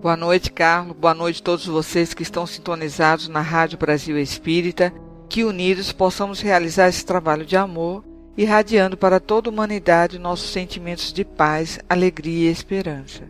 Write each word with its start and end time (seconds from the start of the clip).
Boa 0.00 0.16
noite, 0.16 0.50
Carlos. 0.50 0.96
Boa 0.96 1.12
noite 1.12 1.42
a 1.42 1.44
todos 1.44 1.66
vocês 1.66 2.14
que 2.14 2.22
estão 2.22 2.46
sintonizados 2.46 3.28
na 3.28 3.42
Rádio 3.42 3.76
Brasil 3.76 4.18
Espírita. 4.18 4.90
Que 5.28 5.44
unidos 5.44 5.92
possamos 5.92 6.40
realizar 6.40 6.88
esse 6.88 7.04
trabalho 7.04 7.44
de 7.44 7.54
amor, 7.54 8.02
irradiando 8.34 8.96
para 8.96 9.20
toda 9.20 9.50
a 9.50 9.52
humanidade 9.52 10.18
nossos 10.18 10.52
sentimentos 10.52 11.12
de 11.12 11.22
paz, 11.22 11.78
alegria 11.86 12.48
e 12.48 12.52
esperança. 12.52 13.24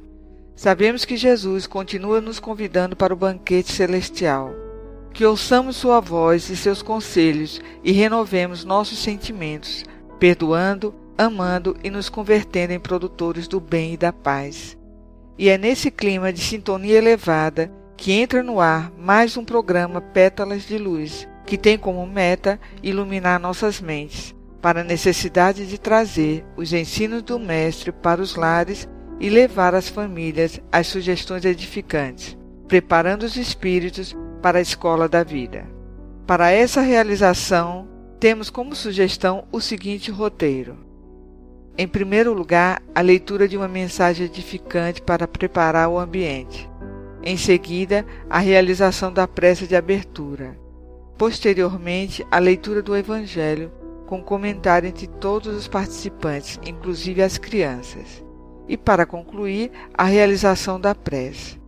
Sabemos 0.55 1.05
que 1.05 1.17
Jesus 1.17 1.67
continua 1.67 2.21
nos 2.21 2.39
convidando 2.39 2.95
para 2.95 3.13
o 3.13 3.17
banquete 3.17 3.73
celestial. 3.73 4.53
Que 5.13 5.27
ouçamos 5.27 5.75
Sua 5.75 5.99
voz 5.99 6.51
e 6.51 6.57
seus 6.57 6.83
conselhos 6.83 7.61
e 7.83 7.91
renovemos 7.91 8.65
nossos 8.65 9.01
sentimentos, 9.01 9.85
perdoando, 10.21 10.95
amando 11.19 11.77
e 11.83 11.91
nos 11.91 12.09
convertendo 12.09 12.73
em 12.73 12.79
produtores 12.79 13.49
do 13.49 13.59
bem 13.59 13.95
e 13.95 13.97
da 13.97 14.13
paz. 14.13 14.79
E 15.41 15.49
é 15.49 15.57
nesse 15.57 15.91
clima 15.91 16.31
de 16.31 16.39
sintonia 16.39 16.99
elevada 16.99 17.73
que 17.97 18.13
entra 18.13 18.43
no 18.43 18.61
ar 18.61 18.93
mais 18.99 19.39
um 19.39 19.45
programa 19.45 19.99
Pétalas 19.99 20.65
de 20.65 20.77
Luz, 20.77 21.27
que 21.47 21.57
tem 21.57 21.79
como 21.79 22.07
meta 22.07 22.61
iluminar 22.83 23.41
nossas 23.41 23.81
mentes 23.81 24.35
para 24.61 24.83
a 24.83 24.85
necessidade 24.85 25.67
de 25.67 25.79
trazer 25.79 26.45
os 26.59 26.75
ensinos 26.75 27.23
do 27.23 27.41
Mestre 27.41 27.91
para 27.91 28.21
os 28.21 28.35
lares 28.35 28.87
e 29.19 29.31
levar 29.31 29.75
às 29.75 29.89
famílias 29.89 30.61
as 30.71 30.89
sugestões 30.89 31.47
edificantes, 31.47 32.37
preparando 32.69 33.23
os 33.23 33.39
espíritos 33.39 34.15
para 34.43 34.59
a 34.59 34.63
escola 34.63 35.09
da 35.09 35.25
vida. 35.25 35.67
Para 36.27 36.51
essa 36.51 36.83
realização, 36.83 37.89
temos 38.21 38.51
como 38.51 38.77
sugestão 38.77 39.45
o 39.51 39.59
seguinte 39.59 40.11
roteiro. 40.11 40.90
Em 41.79 41.89
primeiro 41.89 42.33
lugar, 42.33 42.83
a 42.95 43.01
leitura 43.01 43.49
de 43.49 43.57
uma 43.57 43.69
mensagem 43.69 44.27
edificante 44.27 45.01
para 45.01 45.27
preparar 45.27 45.89
o 45.89 45.99
ambiente. 45.99 46.69
Em 47.23 47.37
seguida, 47.37 48.05
a 48.29 48.39
realização 48.39 49.13
da 49.13 49.27
prece 49.29 49.67
de 49.67 49.77
abertura. 49.77 50.59
Posteriormente, 51.17 52.27
a 52.31 52.39
leitura 52.39 52.83
do 52.83 52.97
Evangelho, 52.97 53.71
com 54.07 54.23
comentário 54.23 54.89
entre 54.89 55.07
todos 55.07 55.55
os 55.55 55.69
participantes, 55.69 56.59
inclusive 56.67 57.23
as 57.23 57.39
crianças. 57.39 58.25
E, 58.67 58.77
para 58.77 59.07
concluir, 59.07 59.71
a 59.95 60.05
realização 60.05 60.81
da 60.81 60.95
prece. 60.95 61.61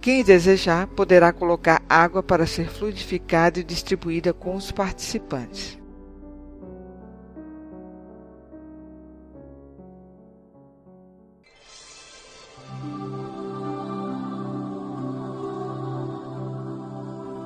Quem 0.00 0.22
desejar 0.22 0.86
poderá 0.86 1.32
colocar 1.32 1.82
água 1.88 2.22
para 2.22 2.46
ser 2.46 2.68
fluidificada 2.68 3.58
e 3.58 3.64
distribuída 3.64 4.32
com 4.32 4.54
os 4.54 4.70
participantes. 4.70 5.79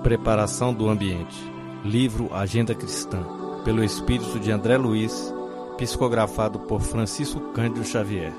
Preparação 0.05 0.75
do 0.75 0.91
ambiente. 0.91 1.35
Livro 1.83 2.29
Agenda 2.31 2.75
Cristã. 2.75 3.25
Pelo 3.65 3.83
espírito 3.83 4.39
de 4.39 4.53
André 4.53 4.77
Luiz, 4.77 5.35
psicografado 5.79 6.59
por 6.59 6.83
Francisco 6.83 7.41
Cândido 7.55 7.87
Xavier. 7.87 8.31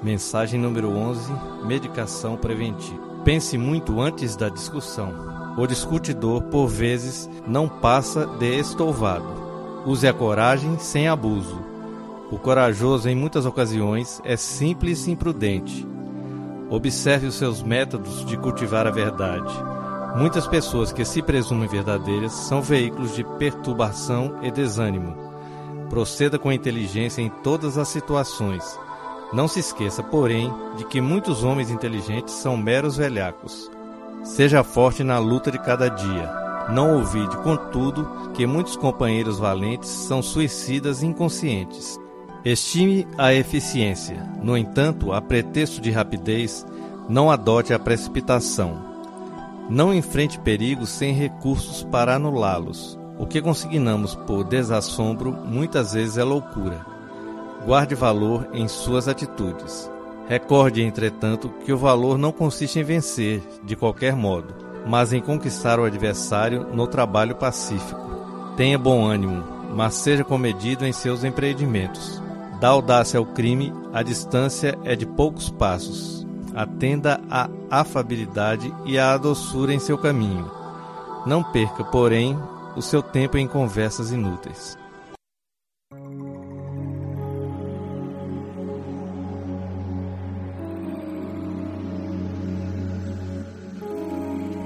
Mensagem 0.00 0.60
número 0.60 0.88
11: 0.90 1.32
Medicação 1.66 2.36
preventiva. 2.36 2.96
Pense 3.24 3.58
muito 3.58 4.00
antes 4.00 4.36
da 4.36 4.48
discussão. 4.48 5.12
O 5.58 5.66
discutidor, 5.66 6.44
por 6.44 6.68
vezes, 6.68 7.28
não 7.44 7.68
passa 7.68 8.24
de 8.38 8.56
estouvado. 8.56 9.82
Use 9.84 10.06
a 10.06 10.12
coragem 10.12 10.78
sem 10.78 11.08
abuso. 11.08 11.60
O 12.30 12.38
corajoso, 12.38 13.08
em 13.08 13.16
muitas 13.16 13.44
ocasiões, 13.44 14.22
é 14.24 14.36
simples 14.36 15.08
e 15.08 15.10
imprudente. 15.10 15.84
Observe 16.70 17.26
os 17.26 17.34
seus 17.34 17.64
métodos 17.64 18.24
de 18.24 18.36
cultivar 18.36 18.86
a 18.86 18.92
verdade 18.92 19.74
Muitas 20.14 20.46
pessoas 20.46 20.92
que 20.92 21.04
se 21.04 21.20
presumem 21.20 21.68
verdadeiras 21.68 22.30
são 22.30 22.62
veículos 22.62 23.16
de 23.16 23.24
perturbação 23.36 24.38
e 24.42 24.50
desânimo. 24.50 25.12
Proceda 25.90 26.38
com 26.38 26.52
inteligência 26.52 27.20
em 27.20 27.28
todas 27.28 27.76
as 27.76 27.88
situações. 27.88 28.78
Não 29.32 29.48
se 29.48 29.58
esqueça, 29.58 30.04
porém, 30.04 30.54
de 30.76 30.84
que 30.84 31.00
muitos 31.00 31.42
homens 31.42 31.68
inteligentes 31.68 32.32
são 32.32 32.56
meros 32.56 32.96
velhacos. 32.96 33.68
Seja 34.22 34.62
forte 34.62 35.02
na 35.02 35.18
luta 35.18 35.50
de 35.50 35.58
cada 35.58 35.88
dia. 35.88 36.32
Não 36.70 36.94
ouvide, 36.94 37.36
contudo, 37.38 38.08
que 38.34 38.46
muitos 38.46 38.76
companheiros 38.76 39.40
valentes 39.40 39.90
são 39.90 40.22
suicidas 40.22 41.02
inconscientes. 41.02 41.98
Estime 42.44 43.04
a 43.18 43.34
eficiência. 43.34 44.30
No 44.40 44.56
entanto, 44.56 45.12
a 45.12 45.20
pretexto 45.20 45.80
de 45.80 45.90
rapidez, 45.90 46.64
não 47.08 47.32
adote 47.32 47.74
a 47.74 47.80
precipitação 47.80 48.93
não 49.68 49.94
enfrente 49.94 50.38
perigos 50.38 50.90
sem 50.90 51.12
recursos 51.12 51.82
para 51.84 52.14
anulá-los. 52.14 52.98
O 53.18 53.26
que 53.26 53.40
consignamos 53.40 54.14
por 54.14 54.44
desassombro 54.44 55.32
muitas 55.32 55.92
vezes 55.92 56.18
é 56.18 56.24
loucura. 56.24 56.84
Guarde 57.64 57.94
valor 57.94 58.48
em 58.52 58.68
suas 58.68 59.08
atitudes. 59.08 59.90
Recorde, 60.28 60.82
entretanto, 60.82 61.48
que 61.64 61.72
o 61.72 61.78
valor 61.78 62.18
não 62.18 62.32
consiste 62.32 62.78
em 62.78 62.82
vencer, 62.82 63.42
de 63.62 63.76
qualquer 63.76 64.14
modo, 64.16 64.54
mas 64.86 65.12
em 65.12 65.20
conquistar 65.20 65.78
o 65.78 65.84
adversário 65.84 66.66
no 66.74 66.86
trabalho 66.86 67.36
pacífico. 67.36 68.00
Tenha 68.56 68.78
bom 68.78 69.04
ânimo, 69.06 69.42
mas 69.74 69.94
seja 69.94 70.24
comedido 70.24 70.86
em 70.86 70.92
seus 70.92 71.24
empreendimentos. 71.24 72.22
Da 72.60 72.68
audácia 72.68 73.18
ao 73.18 73.26
crime, 73.26 73.72
a 73.92 74.02
distância 74.02 74.78
é 74.84 74.96
de 74.96 75.06
poucos 75.06 75.50
passos 75.50 76.23
atenda 76.54 77.20
à 77.30 77.48
afabilidade 77.70 78.72
e 78.86 78.98
à 78.98 79.16
doçura 79.16 79.74
em 79.74 79.78
seu 79.78 79.98
caminho. 79.98 80.50
Não 81.26 81.42
perca, 81.42 81.82
porém, 81.82 82.38
o 82.76 82.82
seu 82.82 83.02
tempo 83.02 83.36
em 83.36 83.46
conversas 83.46 84.12
inúteis. 84.12 84.78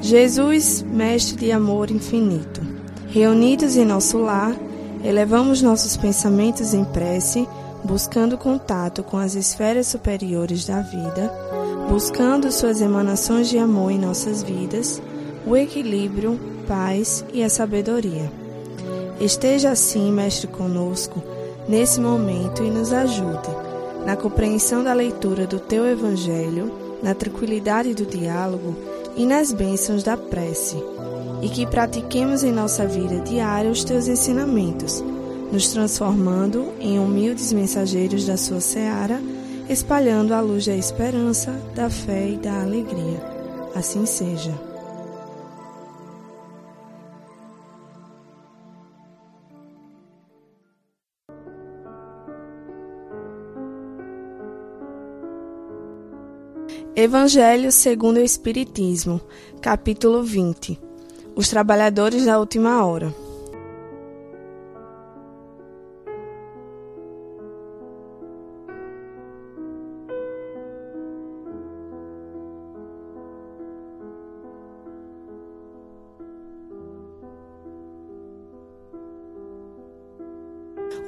Jesus, 0.01 0.83
Mestre 0.83 1.37
de 1.37 1.53
amor 1.53 1.91
infinito, 1.91 2.63
reunidos 3.09 3.77
em 3.77 3.85
nosso 3.85 4.17
lar, 4.17 4.55
elevamos 5.05 5.61
nossos 5.61 5.97
pensamentos 5.97 6.73
em 6.73 6.83
prece, 6.83 7.47
buscando 7.85 8.39
contato 8.39 9.03
com 9.03 9.19
as 9.19 9.35
esferas 9.35 9.87
superiores 9.87 10.65
da 10.65 10.81
vida 10.81 11.31
buscando 11.89 12.53
suas 12.53 12.83
emanações 12.83 13.49
de 13.49 13.57
amor 13.57 13.91
em 13.91 13.99
nossas 13.99 14.43
vidas, 14.43 15.01
o 15.47 15.57
equilíbrio, 15.57 16.39
paz 16.67 17.25
e 17.33 17.43
a 17.43 17.49
sabedoria. 17.49 18.31
Esteja 19.19 19.71
assim, 19.71 20.13
Mestre, 20.13 20.47
conosco 20.49 21.23
nesse 21.67 21.99
momento 21.99 22.63
e 22.63 22.71
nos 22.71 22.93
ajude 22.93 23.49
na 24.05 24.17
compreensão 24.17 24.85
da 24.85 24.93
leitura 24.93 25.47
do 25.47 25.59
Teu 25.59 25.87
Evangelho, 25.87 26.71
na 27.03 27.15
tranquilidade 27.15 27.95
do 27.95 28.05
diálogo 28.05 28.77
e 29.17 29.25
nas 29.25 29.51
bênçãos 29.51 30.03
da 30.03 30.17
prece, 30.17 30.77
e 31.41 31.49
que 31.49 31.67
pratiquemos 31.67 32.45
em 32.45 32.53
nossa 32.53 32.87
vida 32.87 33.21
diária 33.21 33.71
os 33.71 33.83
Teus 33.83 34.09
ensinamentos, 34.09 35.03
nos 35.51 35.69
transformando 35.69 36.69
em 36.81 36.99
humildes 36.99 37.51
mensageiros 37.53 38.27
da 38.27 38.37
Sua 38.37 38.61
seara 38.61 39.21
espalhando 39.69 40.33
a 40.33 40.41
luz 40.41 40.67
da 40.67 40.75
esperança, 40.75 41.53
da 41.75 41.91
fé 41.91 42.31
e 42.31 42.37
da 42.37 42.63
alegria. 42.63 43.21
Assim 43.75 44.07
seja. 44.07 44.53
Evangelho 56.97 57.71
segundo 57.71 58.17
o 58.17 58.25
Espiritismo, 58.25 59.21
capítulo 59.61 60.23
20. 60.25 60.81
Os 61.37 61.49
trabalhadores 61.49 62.25
da 62.25 62.41
última 62.41 62.85
hora. 62.85 63.15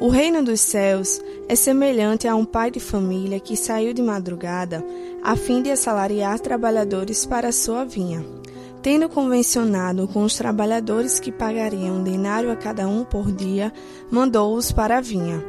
O 0.00 0.08
reino 0.08 0.43
dos 0.43 0.62
céus 0.62 1.20
é 1.47 1.55
semelhante 1.55 2.26
a 2.26 2.35
um 2.35 2.47
pai 2.47 2.70
de 2.70 2.81
família 2.81 3.38
que 3.38 3.55
saiu 3.55 3.93
de 3.93 4.00
madrugada 4.00 4.82
a 5.23 5.37
fim 5.37 5.61
de 5.61 5.70
assalariar 5.70 6.41
trabalhadores 6.41 7.26
para 7.26 7.52
sua 7.52 7.85
vinha. 7.85 8.25
Tendo 8.81 9.11
convencionado 9.11 10.08
com 10.08 10.23
os 10.23 10.35
trabalhadores 10.37 11.20
que 11.20 11.31
pagariam 11.31 11.97
um 11.97 12.02
denário 12.02 12.50
a 12.50 12.56
cada 12.56 12.88
um 12.88 13.05
por 13.05 13.31
dia, 13.31 13.70
mandou-os 14.11 14.73
para 14.73 14.97
a 14.97 15.00
vinha. 15.02 15.44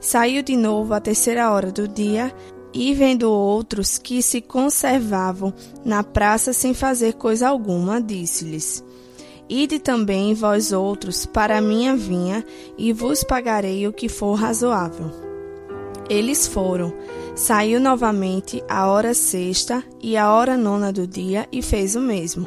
Saiu 0.00 0.44
de 0.44 0.56
novo 0.56 0.94
à 0.94 1.00
terceira 1.00 1.50
hora 1.50 1.72
do 1.72 1.88
dia 1.88 2.32
e, 2.72 2.94
vendo 2.94 3.24
outros 3.32 3.98
que 3.98 4.22
se 4.22 4.40
conservavam 4.40 5.52
na 5.84 6.04
praça 6.04 6.52
sem 6.52 6.72
fazer 6.72 7.14
coisa 7.14 7.48
alguma, 7.48 8.00
disse-lhes: 8.00 8.84
Ide 9.48 9.78
também 9.78 10.34
vós 10.34 10.72
outros 10.72 11.24
para 11.24 11.56
a 11.56 11.60
minha 11.60 11.96
vinha, 11.96 12.44
e 12.76 12.92
vos 12.92 13.24
pagarei 13.24 13.86
o 13.86 13.92
que 13.92 14.08
for 14.08 14.34
razoável. 14.34 15.10
Eles 16.08 16.46
foram. 16.46 16.92
Saiu 17.34 17.78
novamente 17.78 18.62
a 18.68 18.86
hora 18.88 19.14
sexta 19.14 19.84
e 20.02 20.16
a 20.16 20.32
hora 20.32 20.56
nona 20.56 20.92
do 20.92 21.06
dia 21.06 21.46
e 21.52 21.62
fez 21.62 21.94
o 21.94 22.00
mesmo. 22.00 22.46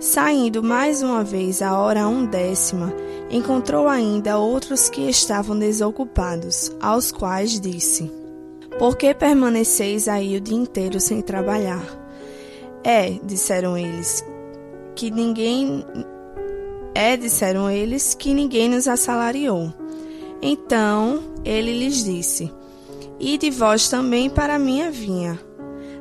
Saindo 0.00 0.62
mais 0.62 1.02
uma 1.02 1.24
vez 1.24 1.60
a 1.60 1.76
hora 1.78 2.06
undécima, 2.06 2.92
encontrou 3.30 3.88
ainda 3.88 4.38
outros 4.38 4.88
que 4.88 5.08
estavam 5.08 5.58
desocupados, 5.58 6.72
aos 6.80 7.10
quais 7.10 7.60
disse: 7.60 8.10
Por 8.78 8.96
que 8.96 9.12
permaneceis 9.12 10.08
aí 10.08 10.36
o 10.36 10.40
dia 10.40 10.56
inteiro 10.56 11.00
sem 11.00 11.20
trabalhar? 11.20 11.84
É, 12.84 13.10
disseram 13.24 13.76
eles, 13.76 14.24
que 14.94 15.10
ninguém 15.10 15.84
é, 16.98 17.16
disseram 17.16 17.70
eles, 17.70 18.12
que 18.12 18.34
ninguém 18.34 18.68
nos 18.68 18.88
assalariou. 18.88 19.72
Então 20.42 21.22
ele 21.44 21.78
lhes 21.78 22.02
disse: 22.02 22.52
Ide 23.20 23.52
vós 23.52 23.88
também 23.88 24.28
para 24.28 24.56
a 24.56 24.58
minha 24.58 24.90
vinha. 24.90 25.38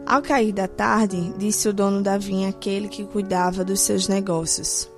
Ao 0.03 0.23
cair 0.23 0.51
da 0.51 0.67
tarde, 0.67 1.35
disse 1.37 1.69
o 1.69 1.73
dono 1.73 2.01
da 2.01 2.17
vinha 2.17 2.49
aquele 2.49 2.87
que 2.87 3.05
cuidava 3.05 3.63
dos 3.63 3.81
seus 3.81 4.07
negócios: 4.07 4.89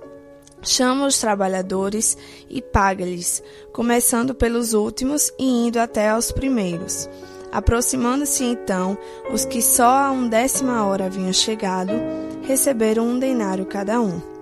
Chama 0.62 1.06
os 1.06 1.18
trabalhadores 1.18 2.16
e 2.48 2.62
paga-lhes, 2.62 3.42
começando 3.70 4.34
pelos 4.34 4.72
últimos 4.72 5.30
e 5.38 5.66
indo 5.66 5.76
até 5.78 6.08
aos 6.08 6.32
primeiros. 6.32 7.10
Aproximando-se 7.52 8.42
então, 8.42 8.96
os 9.30 9.44
que 9.44 9.60
só 9.60 9.90
a 9.90 10.10
undécima 10.10 10.82
hora 10.86 11.06
haviam 11.06 11.30
chegado, 11.30 11.92
receberam 12.44 13.06
um 13.06 13.18
denário 13.18 13.66
cada 13.66 14.00
um. 14.00 14.39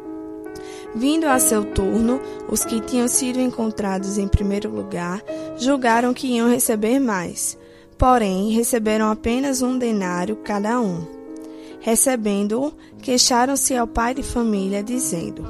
Vindo 0.95 1.27
a 1.27 1.39
seu 1.39 1.65
turno, 1.65 2.21
os 2.51 2.65
que 2.65 2.81
tinham 2.81 3.07
sido 3.09 3.41
encontrados 3.41 4.17
em 4.17 4.27
primeiro 4.27 4.71
lugar 4.71 5.23
julgaram 5.57 6.15
que 6.15 6.29
iam 6.29 6.49
receber 6.49 6.99
mais, 6.99 7.59
porém 7.99 8.51
receberam 8.53 9.11
apenas 9.11 9.61
um 9.61 9.79
denário 9.79 10.37
cada 10.37 10.81
um. 10.81 11.07
Recebendo-o, 11.81 12.73
queixaram-se 13.03 13.77
ao 13.77 13.87
pai 13.87 14.15
de 14.15 14.23
família, 14.23 14.83
dizendo: 14.83 15.47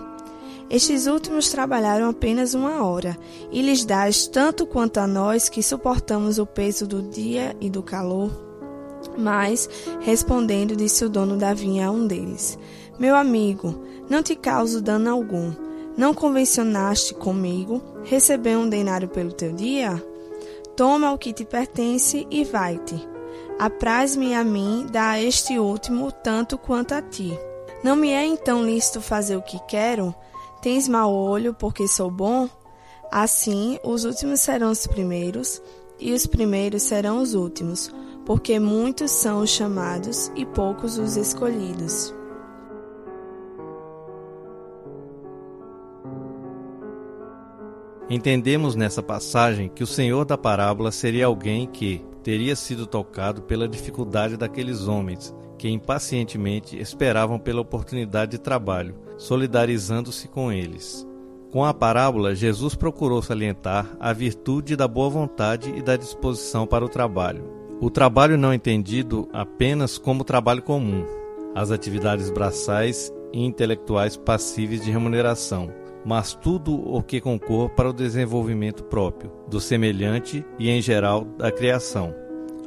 Estes 0.69 1.07
últimos 1.07 1.49
trabalharam 1.49 2.11
apenas 2.11 2.53
uma 2.53 2.85
hora, 2.85 3.17
e 3.51 3.63
lhes 3.63 3.85
dás 3.85 4.27
tanto 4.27 4.67
quanto 4.67 4.99
a 4.99 5.07
nós 5.07 5.49
que 5.49 5.63
suportamos 5.63 6.39
o 6.39 6.45
peso 6.45 6.87
do 6.87 7.01
dia 7.01 7.57
e 7.61 7.71
do 7.71 7.83
calor? 7.83 8.48
Mas, 9.19 9.69
respondendo, 10.01 10.77
disse 10.77 11.05
o 11.05 11.11
dono 11.11 11.37
da 11.37 11.53
vinha 11.53 11.89
a 11.89 11.91
um 11.91 12.07
deles: 12.07 12.57
Meu 12.99 13.17
amigo, 13.17 13.75
não 14.09 14.23
te 14.23 14.37
causo 14.37 14.81
dano 14.81 15.11
algum. 15.11 15.53
Não 15.97 16.15
convencionaste 16.15 17.13
comigo 17.15 17.83
receber 18.05 18.57
um 18.57 18.69
denário 18.69 19.09
pelo 19.09 19.33
teu 19.33 19.53
dia? 19.53 20.01
Toma 20.77 21.13
o 21.13 21.19
que 21.19 21.33
te 21.33 21.45
pertence 21.45 22.25
e 22.31 22.45
vai-te. 22.45 22.95
Apraz-me 23.59 24.33
a 24.37 24.45
mim 24.45 24.87
dar 24.89 25.11
a 25.11 25.21
este 25.21 25.59
último 25.59 26.13
tanto 26.13 26.57
quanto 26.57 26.95
a 26.95 27.03
ti. 27.03 27.37
Não 27.83 27.97
me 27.97 28.13
é 28.13 28.25
então 28.25 28.65
lícito 28.65 29.01
fazer 29.01 29.37
o 29.37 29.43
que 29.43 29.59
quero? 29.67 30.15
Tens 30.63 30.87
mau 30.87 31.13
olho 31.13 31.53
porque 31.53 31.89
sou 31.89 32.09
bom? 32.09 32.49
Assim, 33.11 33.81
os 33.83 34.05
últimos 34.05 34.41
serão 34.41 34.71
os 34.71 34.87
primeiros, 34.87 35.61
e 35.99 36.13
os 36.13 36.27
primeiros 36.27 36.85
serão 36.85 37.21
os 37.21 37.35
últimos, 37.35 37.93
porque 38.29 38.61
muitos 38.61 39.11
são 39.11 39.41
os 39.41 39.49
chamados 39.49 40.31
e 40.37 40.45
poucos 40.45 40.99
os 40.99 41.17
escolhidos. 41.17 42.15
Entendemos 48.11 48.77
nessa 48.77 49.03
passagem 49.03 49.71
que 49.71 49.83
o 49.83 49.87
Senhor 49.87 50.27
da 50.27 50.37
parábola 50.37 50.93
seria 50.93 51.25
alguém 51.25 51.67
que 51.67 52.05
teria 52.23 52.55
sido 52.55 52.87
tocado 52.87 53.41
pela 53.41 53.67
dificuldade 53.67 54.37
daqueles 54.37 54.87
homens 54.87 55.35
que 55.57 55.71
impacientemente 55.71 56.79
esperavam 56.79 57.39
pela 57.39 57.63
oportunidade 57.63 58.33
de 58.33 58.39
trabalho, 58.39 58.95
solidarizando-se 59.17 60.29
com 60.29 60.53
eles. 60.53 61.09
Com 61.51 61.65
a 61.65 61.73
parábola, 61.73 62.35
Jesus 62.35 62.75
procurou 62.75 63.23
salientar 63.23 63.97
a 63.99 64.13
virtude 64.13 64.77
da 64.77 64.87
boa 64.87 65.09
vontade 65.09 65.73
e 65.75 65.81
da 65.81 65.97
disposição 65.97 66.67
para 66.67 66.85
o 66.85 66.91
trabalho. 66.91 67.58
O 67.81 67.91
trabalho 67.91 68.37
não 68.37 68.53
entendido 68.53 69.29
apenas 69.33 69.99
como 69.99 70.25
trabalho 70.25 70.63
comum, 70.63 71.07
as 71.55 71.71
atividades 71.71 72.29
braçais 72.29 73.13
e 73.33 73.45
intelectuais 73.45 74.17
passíveis 74.17 74.85
de 74.85 74.91
remuneração, 74.91 75.71
mas 76.05 76.35
tudo 76.35 76.75
o 76.75 77.01
que 77.01 77.21
concorra 77.21 77.69
para 77.69 77.91
o 77.91 77.93
desenvolvimento 77.93 78.83
próprio, 78.83 79.31
do 79.49 79.61
semelhante 79.61 80.45
e, 80.59 80.69
em 80.69 80.83
geral, 80.83 81.25
da 81.25 81.53
criação. 81.53 82.13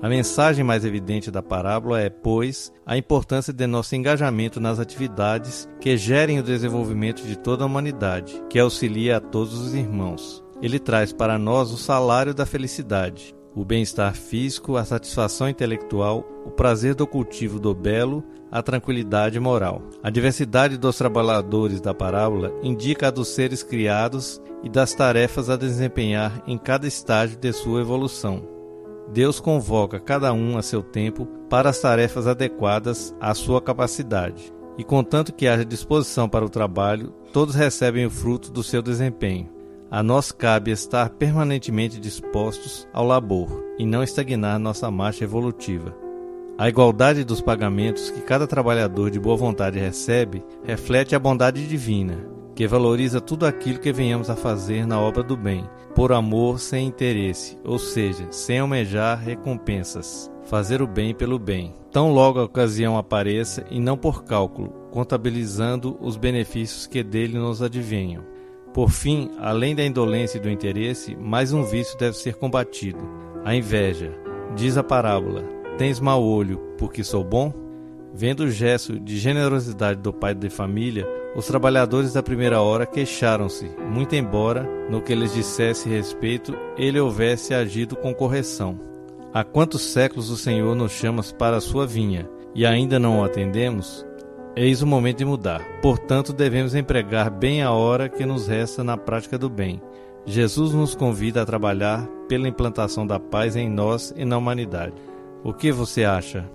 A 0.02 0.08
mensagem 0.08 0.64
mais 0.64 0.86
evidente 0.86 1.30
da 1.30 1.44
parábola 1.44 2.00
é, 2.00 2.10
pois, 2.10 2.72
a 2.86 2.98
importância 2.98 3.52
de 3.52 3.68
nosso 3.68 3.94
engajamento 3.96 4.62
nas 4.62 4.80
atividades 4.80 5.68
que 5.82 5.98
gerem 5.98 6.40
o 6.40 6.44
desenvolvimento 6.44 7.22
de 7.22 7.38
toda 7.38 7.64
a 7.64 7.68
humanidade, 7.68 8.42
que 8.50 8.58
auxilia 8.58 9.18
a 9.18 9.20
todos 9.20 9.60
os 9.60 9.74
irmãos. 9.74 10.42
Ele 10.62 10.80
traz 10.80 11.12
para 11.12 11.38
nós 11.38 11.70
o 11.72 11.78
salário 11.78 12.34
da 12.34 12.46
felicidade, 12.46 13.36
o 13.56 13.66
bem-estar 13.66 14.16
físico, 14.16 14.78
a 14.78 14.86
satisfação 14.86 15.50
intelectual, 15.50 16.26
o 16.46 16.52
prazer 16.52 16.96
do 16.96 17.06
cultivo 17.06 17.60
do 17.60 17.74
belo, 17.74 18.24
a 18.52 18.62
tranquilidade 18.62 19.40
moral. 19.40 19.82
A 20.02 20.10
diversidade 20.10 20.78
dos 20.78 20.98
trabalhadores 20.98 21.82
da 21.82 21.94
parábola 21.94 22.54
indica 22.64 23.08
a 23.08 23.12
dos 23.12 23.30
seres 23.30 23.64
criados 23.64 24.42
e 24.64 24.70
das 24.70 24.94
tarefas 24.94 25.50
a 25.50 25.56
desempenhar 25.56 26.42
em 26.48 26.58
cada 26.58 26.88
estágio 26.88 27.38
de 27.38 27.52
sua 27.52 27.82
evolução. 27.82 28.48
Deus 29.12 29.40
convoca 29.40 30.00
cada 30.00 30.32
um 30.32 30.58
a 30.58 30.62
seu 30.62 30.82
tempo 30.82 31.26
para 31.50 31.70
as 31.70 31.80
tarefas 31.80 32.28
adequadas 32.28 33.14
à 33.20 33.34
sua 33.34 33.62
capacidade, 33.62 34.54
e 34.78 34.84
contanto 34.84 35.34
que 35.34 35.48
haja 35.48 35.66
disposição 35.66 36.30
para 36.30 36.46
o 36.46 36.50
trabalho, 36.50 37.14
todos 37.34 37.56
recebem 37.56 38.06
o 38.06 38.10
fruto 38.10 38.52
do 38.52 38.64
seu 38.64 38.82
desempenho. 38.82 39.50
A 39.92 40.02
nós 40.02 40.32
cabe 40.32 40.72
estar 40.72 41.10
permanentemente 41.10 42.00
dispostos 42.00 42.88
ao 42.94 43.06
labor 43.06 43.62
e 43.78 43.86
não 43.86 44.02
estagnar 44.02 44.58
nossa 44.58 44.90
marcha 44.90 45.26
evolutiva. 45.26 45.94
A 46.58 46.70
igualdade 46.70 47.26
dos 47.26 47.42
pagamentos 47.42 48.10
que 48.10 48.22
cada 48.22 48.48
trabalhador 48.48 49.12
de 49.12 49.20
boa 49.20 49.36
vontade 49.36 49.78
recebe 49.78 50.46
reflete 50.64 51.14
a 51.14 51.20
bondade 51.20 51.68
divina, 51.68 52.26
que 52.56 52.66
valoriza 52.66 53.20
tudo 53.20 53.46
aquilo 53.46 53.80
que 53.80 53.92
venhamos 53.92 54.30
a 54.30 54.36
fazer 54.38 54.88
na 54.88 54.98
obra 54.98 55.22
do 55.24 55.36
bem, 55.36 55.70
por 55.94 56.14
amor 56.14 56.62
sem 56.62 56.88
interesse, 56.88 57.58
ou 57.62 57.78
seja, 57.78 58.28
sem 58.32 58.60
almejar 58.60 59.20
recompensas. 59.20 60.32
Fazer 60.44 60.82
o 60.82 60.88
bem 60.88 61.14
pelo 61.14 61.38
bem, 61.38 61.76
tão 61.92 62.14
logo 62.14 62.40
a 62.40 62.46
ocasião 62.46 62.98
apareça 62.98 63.66
e 63.70 63.78
não 63.78 63.98
por 63.98 64.24
cálculo, 64.24 64.70
contabilizando 64.90 65.98
os 66.00 66.16
benefícios 66.16 66.88
que 66.88 67.04
dele 67.04 67.38
nos 67.38 67.62
advenham. 67.62 68.24
Por 68.74 68.90
fim, 68.90 69.32
além 69.38 69.76
da 69.76 69.86
indolência 69.86 70.38
e 70.38 70.42
do 70.42 70.50
interesse, 70.50 71.16
mais 71.16 71.52
um 71.52 71.64
vício 71.64 71.98
deve 71.98 72.16
ser 72.16 72.36
combatido: 72.36 73.00
a 73.44 73.54
inveja. 73.54 74.12
Diz 74.56 74.78
a 74.78 74.84
parábola: 74.84 75.44
Tens 75.78 76.00
mau 76.00 76.24
olho, 76.24 76.58
porque 76.78 77.04
sou 77.04 77.24
bom? 77.24 77.54
Vendo 78.14 78.42
o 78.42 78.52
gesto 78.52 79.00
de 79.00 79.18
generosidade 79.18 80.02
do 80.02 80.12
pai 80.14 80.36
de 80.36 80.50
família, 80.50 81.08
os 81.36 81.48
trabalhadores 81.48 82.14
da 82.14 82.22
primeira 82.22 82.62
hora 82.62 82.86
queixaram-se, 82.86 83.72
muito 83.90 84.16
embora, 84.16 84.68
no 84.90 85.02
que 85.02 85.16
lhes 85.16 85.34
dissesse 85.34 85.88
respeito, 85.88 86.54
ele 86.78 87.00
houvesse 87.00 87.54
agido 87.54 87.96
com 87.96 88.14
correção. 88.14 88.78
Há 89.34 89.44
quantos 89.46 89.82
séculos 89.82 90.30
o 90.30 90.36
Senhor 90.36 90.76
nos 90.76 90.92
chama 90.92 91.24
para 91.38 91.58
a 91.58 91.62
sua 91.62 91.88
vinha, 91.88 92.30
e 92.54 92.66
ainda 92.66 93.00
não 93.00 93.20
o 93.20 93.24
atendemos? 93.24 94.06
Eis 94.56 94.82
o 94.82 94.88
momento 94.88 95.20
de 95.20 95.26
mudar. 95.26 95.62
Portanto, 95.82 96.34
devemos 96.34 96.76
empregar 96.76 97.30
bem 97.30 97.62
a 97.62 97.72
hora 97.72 98.10
que 98.10 98.26
nos 98.26 98.48
resta 98.48 98.84
na 98.84 98.98
prática 98.98 99.38
do 99.38 99.50
bem. 99.50 99.82
Jesus 100.26 100.74
nos 100.74 100.94
convida 100.94 101.42
a 101.42 101.46
trabalhar 101.46 102.06
pela 102.28 102.50
implantação 102.50 103.08
da 103.08 103.20
paz 103.20 103.56
em 103.56 103.70
nós 103.70 104.14
e 104.16 104.26
na 104.26 104.38
humanidade. 104.38 104.94
O 105.42 105.54
que 105.54 105.72
você 105.72 106.04
acha? 106.04 106.50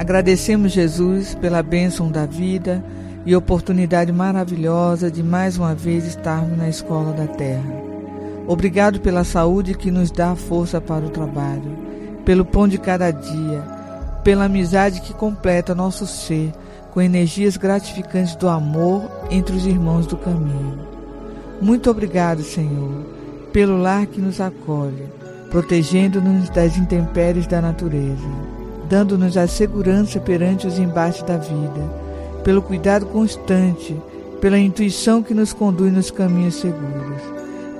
Agradecemos, 0.00 0.72
Jesus, 0.72 1.34
pela 1.34 1.62
bênção 1.62 2.10
da 2.10 2.24
vida 2.24 2.82
e 3.26 3.36
oportunidade 3.36 4.10
maravilhosa 4.10 5.10
de 5.10 5.22
mais 5.22 5.58
uma 5.58 5.74
vez 5.74 6.06
estarmos 6.06 6.56
na 6.56 6.70
escola 6.70 7.12
da 7.12 7.26
terra. 7.26 7.70
Obrigado 8.46 8.98
pela 9.00 9.24
saúde 9.24 9.74
que 9.74 9.90
nos 9.90 10.10
dá 10.10 10.34
força 10.34 10.80
para 10.80 11.04
o 11.04 11.10
trabalho, 11.10 11.76
pelo 12.24 12.46
pão 12.46 12.66
de 12.66 12.78
cada 12.78 13.10
dia, 13.10 13.62
pela 14.24 14.46
amizade 14.46 15.02
que 15.02 15.12
completa 15.12 15.74
nosso 15.74 16.06
ser 16.06 16.50
com 16.92 17.02
energias 17.02 17.58
gratificantes 17.58 18.34
do 18.36 18.48
amor 18.48 19.02
entre 19.30 19.54
os 19.54 19.66
irmãos 19.66 20.06
do 20.06 20.16
caminho. 20.16 20.78
Muito 21.60 21.90
obrigado, 21.90 22.42
Senhor, 22.42 23.04
pelo 23.52 23.76
lar 23.76 24.06
que 24.06 24.18
nos 24.18 24.40
acolhe, 24.40 25.10
protegendo-nos 25.50 26.48
das 26.48 26.78
intempéries 26.78 27.46
da 27.46 27.60
natureza 27.60 28.59
dando-nos 28.90 29.36
a 29.36 29.46
segurança 29.46 30.18
perante 30.18 30.66
os 30.66 30.76
embates 30.76 31.22
da 31.22 31.36
vida, 31.36 31.80
pelo 32.42 32.60
cuidado 32.60 33.06
constante, 33.06 33.96
pela 34.40 34.58
intuição 34.58 35.22
que 35.22 35.32
nos 35.32 35.52
conduz 35.52 35.92
nos 35.92 36.10
caminhos 36.10 36.56
seguros, 36.56 37.22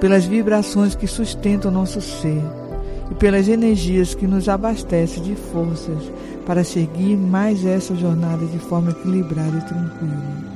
pelas 0.01 0.25
vibrações 0.25 0.95
que 0.95 1.09
sustentam 1.09 1.73
nosso 1.73 2.01
ser 2.01 2.41
e 3.11 3.15
pelas 3.17 3.49
energias 3.49 4.15
que 4.15 4.25
nos 4.25 4.49
abastecem 4.49 5.21
de 5.25 5.35
forças 5.35 6.13
para 6.47 6.63
seguir 6.63 7.17
mais 7.17 7.67
essa 7.67 7.97
jornada 7.97 8.47
de 8.47 8.59
forma 8.61 8.93
equilibrada 8.93 9.59
e 9.59 9.63
tranquila. 9.63 10.51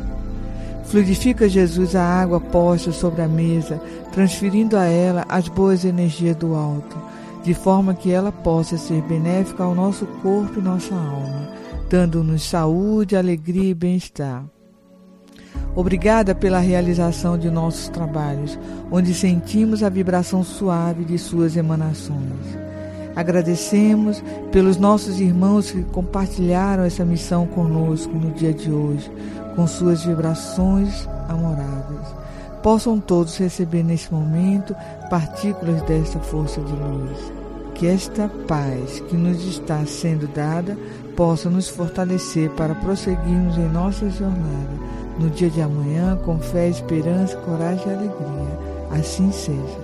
Fluidifica, 0.84 1.48
Jesus, 1.48 1.96
a 1.96 2.04
água 2.04 2.38
posta 2.38 2.92
sobre 2.92 3.22
a 3.22 3.28
mesa, 3.28 3.80
transferindo 4.12 4.76
a 4.76 4.84
ela 4.84 5.24
as 5.28 5.48
boas 5.48 5.84
energias 5.84 6.36
do 6.36 6.54
alto 6.54 7.13
de 7.44 7.52
forma 7.52 7.92
que 7.92 8.10
ela 8.10 8.32
possa 8.32 8.78
ser 8.78 9.02
benéfica 9.02 9.62
ao 9.62 9.74
nosso 9.74 10.06
corpo 10.22 10.58
e 10.58 10.62
nossa 10.62 10.94
alma, 10.94 11.46
dando-nos 11.90 12.42
saúde, 12.42 13.14
alegria 13.14 13.70
e 13.70 13.74
bem-estar. 13.74 14.42
Obrigada 15.76 16.34
pela 16.34 16.58
realização 16.58 17.36
de 17.36 17.50
nossos 17.50 17.90
trabalhos, 17.90 18.58
onde 18.90 19.12
sentimos 19.12 19.82
a 19.82 19.90
vibração 19.90 20.42
suave 20.42 21.04
de 21.04 21.18
suas 21.18 21.54
emanações. 21.54 22.56
Agradecemos 23.14 24.24
pelos 24.50 24.78
nossos 24.78 25.20
irmãos 25.20 25.70
que 25.70 25.82
compartilharam 25.82 26.82
essa 26.82 27.04
missão 27.04 27.46
conosco 27.46 28.12
no 28.14 28.30
dia 28.30 28.54
de 28.54 28.72
hoje, 28.72 29.10
com 29.54 29.66
suas 29.66 30.02
vibrações 30.02 31.06
amoráveis. 31.28 32.23
Possam 32.64 32.98
todos 32.98 33.36
receber 33.36 33.84
nesse 33.84 34.12
momento 34.12 34.74
partículas 35.08 35.82
desta 35.82 36.18
força 36.18 36.60
de 36.62 36.72
luz 36.72 37.32
que 37.74 37.86
esta 37.86 38.28
paz 38.48 39.00
que 39.00 39.16
nos 39.16 39.44
está 39.44 39.84
sendo 39.84 40.26
dada 40.28 40.78
possa 41.16 41.50
nos 41.50 41.68
fortalecer 41.68 42.48
para 42.50 42.74
prosseguirmos 42.74 43.58
em 43.58 43.68
nossa 43.68 44.08
jornada 44.08 44.78
no 45.18 45.28
dia 45.28 45.50
de 45.50 45.60
amanhã 45.60 46.16
com 46.24 46.38
fé, 46.38 46.68
esperança, 46.68 47.36
coragem 47.38 47.86
e 47.86 47.90
alegria. 47.90 48.58
Assim 48.90 49.30
seja. 49.30 49.83